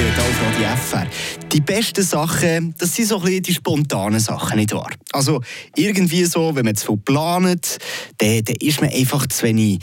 [0.00, 1.06] Alfred FR.
[1.52, 4.90] Die besten Sachen, das sind so ein bisschen die spontanen Sachen, nicht wahr?
[5.12, 5.42] Also
[5.76, 7.76] irgendwie so, wenn man zu viel plant,
[8.16, 9.80] dann, dann ist man einfach zu wenig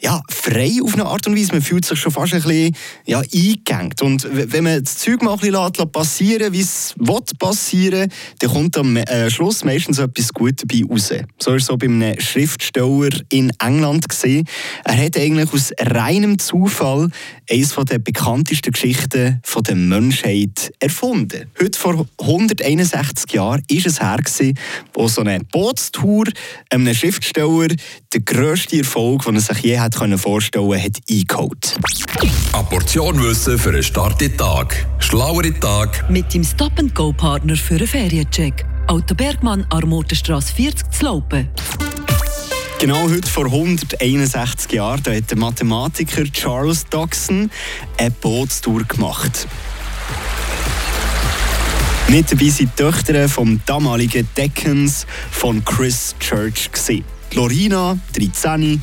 [0.00, 1.52] ja, frei auf eine Art und Weise.
[1.52, 2.74] Man fühlt sich schon fast ein bisschen
[3.06, 3.92] ja, eingegangen.
[4.00, 6.94] Und wenn man das Zeug mal ein bisschen passieren wie es
[7.38, 11.12] passieren dann kommt am äh, Schluss meistens etwas Gutes dabei raus.
[11.38, 14.46] So ist es so bei einem Schriftsteller in England gesehen.
[14.84, 17.10] Er hat eigentlich aus reinem Zufall
[17.50, 21.50] eines der bekanntesten Geschichten der Menschheit erfunden.
[21.60, 24.58] Heute vor 161 Jahren ist es her, gewesen,
[24.94, 26.26] wo so eine Bootstour
[26.70, 27.68] einem Schriftsteller
[28.12, 31.78] der grösste Erfolg, den er sich je hat vorstellen konnte, hat eingeholt.
[32.52, 34.86] Eine Portion Wissen für einen starken Tag.
[34.98, 36.10] Schlauere Tag.
[36.10, 38.64] Mit dem Stop-and-Go-Partner für einen Feriencheck.
[38.88, 41.48] Auto Bergmann, Armotenstrasse 40 zu Laupen.
[42.80, 47.48] Genau heute vor 161 Jahren da hat der Mathematiker Charles Dodson
[47.96, 49.46] eine Bootstour gemacht.
[52.08, 56.72] Mit dabei sind die Töchter vom damaligen Deckens von Chris Church.
[56.72, 57.04] Gewesen.
[57.34, 58.80] Lorina, 13, die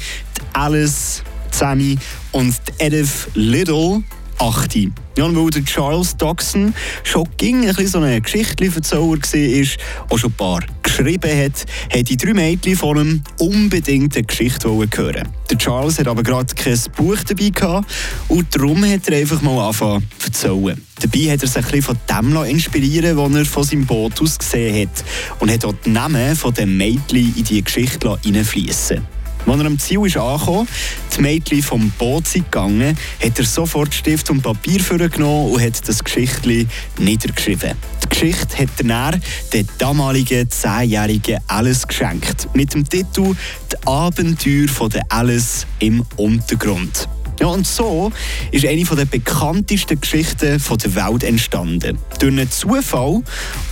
[0.53, 1.99] Alice, 10
[2.31, 4.03] und die Edith Little,
[4.39, 4.75] 8.
[5.17, 9.67] Ja, und weil der Charles Dodson schon ging ein bisschen so ein Geschichtleverzauber war,
[10.09, 14.69] auch schon ein paar geschrieben hat, haben die drei Mädchen von ihm unbedingt eine Geschichte
[14.69, 17.91] hören Der Charles hat aber gerade kein Buch dabei gehabt
[18.27, 20.81] und darum hat er einfach mal angefangen zu erzählen.
[21.01, 24.37] Dabei hat er sich ein bisschen von dem inspirieren was er von seinem Boot aus
[24.37, 25.03] gesehen hat
[25.39, 30.05] und hat auch die Namen der Mädchen in die Geschichte einfließen als er am Ziel
[30.05, 30.67] ist angekommen,
[31.15, 34.79] die Mädchen vom Boot sind gegangen, hat er sofort Stift und Papier
[35.09, 37.73] genommen und hat das Geschichtli niedergeschrieben.
[38.03, 39.21] Die Geschichte hat er dann
[39.53, 42.47] der damaligen zehnjährigen Alice geschenkt.
[42.53, 43.35] Mit dem Titel
[43.71, 47.07] «Die Abenteuer von der Alice im Untergrund».
[47.39, 48.11] Ja, und so
[48.51, 51.99] ist eine der bekanntesten Geschichten der Welt entstanden.
[52.19, 53.21] Durch einen Zufall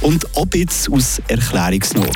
[0.01, 2.15] und ob jetzt aus Erklärungsnot.